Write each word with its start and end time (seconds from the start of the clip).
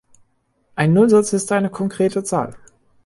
Ein 0.73 0.93
Nullsatz 0.93 1.31
ist 1.31 1.51
eine 1.51 1.69
konkrete 1.69 2.23
Zahl. 2.23 2.55